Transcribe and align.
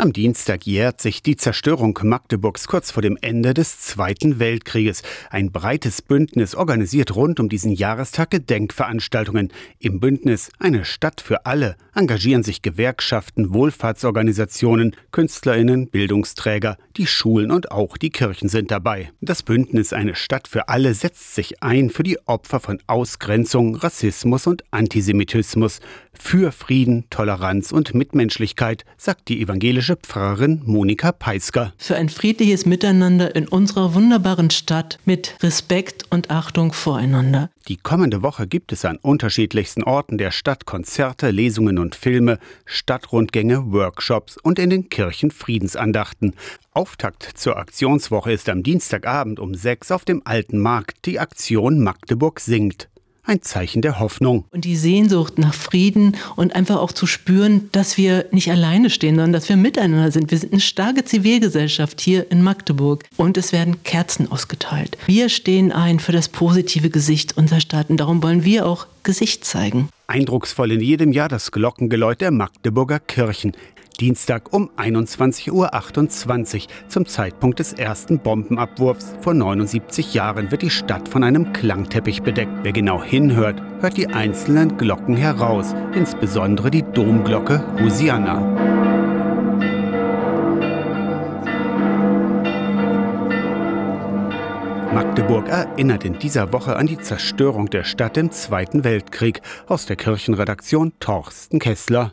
Am 0.00 0.12
Dienstag 0.12 0.64
jährt 0.64 1.00
sich 1.00 1.24
die 1.24 1.36
Zerstörung 1.36 1.98
Magdeburgs 2.04 2.68
kurz 2.68 2.92
vor 2.92 3.02
dem 3.02 3.18
Ende 3.20 3.52
des 3.52 3.80
Zweiten 3.80 4.38
Weltkrieges. 4.38 5.02
Ein 5.28 5.50
breites 5.50 6.02
Bündnis 6.02 6.54
organisiert 6.54 7.16
rund 7.16 7.40
um 7.40 7.48
diesen 7.48 7.72
Jahrestag 7.72 8.30
Gedenkveranstaltungen. 8.30 9.52
Im 9.80 9.98
Bündnis 9.98 10.52
Eine 10.60 10.84
Stadt 10.84 11.20
für 11.20 11.46
alle 11.46 11.74
engagieren 11.96 12.44
sich 12.44 12.62
Gewerkschaften, 12.62 13.52
Wohlfahrtsorganisationen, 13.52 14.94
Künstlerinnen, 15.10 15.88
Bildungsträger, 15.88 16.78
die 16.96 17.08
Schulen 17.08 17.50
und 17.50 17.72
auch 17.72 17.96
die 17.96 18.10
Kirchen 18.10 18.48
sind 18.48 18.70
dabei. 18.70 19.10
Das 19.20 19.42
Bündnis 19.42 19.92
Eine 19.92 20.14
Stadt 20.14 20.46
für 20.46 20.68
alle 20.68 20.94
setzt 20.94 21.34
sich 21.34 21.60
ein 21.60 21.90
für 21.90 22.04
die 22.04 22.24
Opfer 22.28 22.60
von 22.60 22.80
Ausgrenzung, 22.86 23.74
Rassismus 23.74 24.46
und 24.46 24.62
Antisemitismus, 24.70 25.80
für 26.12 26.52
Frieden, 26.52 27.06
Toleranz 27.10 27.72
und 27.72 27.94
Mitmenschlichkeit, 27.94 28.84
sagt 28.96 29.28
die 29.28 29.40
evangelische 29.40 29.87
Pfarrerin 29.96 30.62
Monika 30.64 31.12
Peisker. 31.12 31.72
Für 31.78 31.96
ein 31.96 32.08
friedliches 32.08 32.66
Miteinander 32.66 33.34
in 33.34 33.48
unserer 33.48 33.94
wunderbaren 33.94 34.50
Stadt 34.50 34.98
mit 35.04 35.36
Respekt 35.42 36.04
und 36.10 36.30
Achtung 36.30 36.72
voreinander. 36.72 37.50
Die 37.68 37.76
kommende 37.76 38.22
Woche 38.22 38.46
gibt 38.46 38.72
es 38.72 38.84
an 38.84 38.96
unterschiedlichsten 38.96 39.82
Orten 39.84 40.18
der 40.18 40.30
Stadt 40.30 40.64
Konzerte, 40.64 41.30
Lesungen 41.30 41.78
und 41.78 41.94
Filme, 41.94 42.38
Stadtrundgänge, 42.64 43.72
Workshops 43.72 44.36
und 44.36 44.58
in 44.58 44.70
den 44.70 44.88
Kirchen 44.88 45.30
Friedensandachten. 45.30 46.34
Auftakt 46.72 47.22
zur 47.34 47.56
Aktionswoche 47.56 48.32
ist 48.32 48.48
am 48.48 48.62
Dienstagabend 48.62 49.38
um 49.38 49.54
sechs 49.54 49.90
auf 49.90 50.04
dem 50.04 50.22
Alten 50.24 50.58
Markt 50.58 51.04
die 51.06 51.18
Aktion 51.18 51.80
Magdeburg 51.80 52.40
singt 52.40 52.88
ein 53.28 53.42
Zeichen 53.42 53.82
der 53.82 54.00
Hoffnung. 54.00 54.44
Und 54.50 54.64
die 54.64 54.76
Sehnsucht 54.76 55.38
nach 55.38 55.54
Frieden 55.54 56.16
und 56.36 56.54
einfach 56.54 56.76
auch 56.76 56.92
zu 56.92 57.06
spüren, 57.06 57.68
dass 57.72 57.96
wir 57.96 58.26
nicht 58.32 58.50
alleine 58.50 58.90
stehen, 58.90 59.16
sondern 59.16 59.32
dass 59.32 59.48
wir 59.48 59.56
miteinander 59.56 60.10
sind. 60.10 60.30
Wir 60.30 60.38
sind 60.38 60.52
eine 60.52 60.60
starke 60.60 61.04
Zivilgesellschaft 61.04 62.00
hier 62.00 62.30
in 62.30 62.42
Magdeburg 62.42 63.04
und 63.16 63.36
es 63.36 63.52
werden 63.52 63.82
Kerzen 63.84 64.30
ausgeteilt. 64.32 64.96
Wir 65.06 65.28
stehen 65.28 65.72
ein 65.72 66.00
für 66.00 66.12
das 66.12 66.28
positive 66.28 66.90
Gesicht 66.90 67.36
unserer 67.36 67.60
Stadt 67.60 67.90
und 67.90 67.98
darum 67.98 68.22
wollen 68.22 68.44
wir 68.44 68.66
auch 68.66 68.86
Gesicht 69.02 69.44
zeigen. 69.44 69.88
Eindrucksvoll 70.06 70.72
in 70.72 70.80
jedem 70.80 71.12
Jahr 71.12 71.28
das 71.28 71.50
Glockengeläut 71.50 72.20
der 72.20 72.30
Magdeburger 72.30 72.98
Kirchen. 72.98 73.52
Dienstag 74.00 74.52
um 74.52 74.70
21.28 74.76 75.50
Uhr 75.50 76.68
zum 76.88 77.06
Zeitpunkt 77.06 77.58
des 77.58 77.72
ersten 77.72 78.20
Bombenabwurfs 78.20 79.16
vor 79.20 79.34
79 79.34 80.14
Jahren 80.14 80.52
wird 80.52 80.62
die 80.62 80.70
Stadt 80.70 81.08
von 81.08 81.24
einem 81.24 81.52
Klangteppich 81.52 82.22
bedeckt. 82.22 82.52
Wer 82.62 82.72
genau 82.72 83.02
hinhört, 83.02 83.60
hört 83.80 83.96
die 83.96 84.06
einzelnen 84.06 84.76
Glocken 84.76 85.16
heraus, 85.16 85.74
insbesondere 85.94 86.70
die 86.70 86.84
Domglocke 86.84 87.64
Hosianna. 87.82 88.38
Magdeburg 94.94 95.48
erinnert 95.48 96.04
in 96.04 96.18
dieser 96.20 96.52
Woche 96.52 96.76
an 96.76 96.86
die 96.86 96.98
Zerstörung 96.98 97.68
der 97.68 97.82
Stadt 97.82 98.16
im 98.16 98.30
Zweiten 98.30 98.84
Weltkrieg. 98.84 99.42
Aus 99.66 99.86
der 99.86 99.96
Kirchenredaktion 99.96 100.92
Torsten 101.00 101.58
Kessler. 101.58 102.12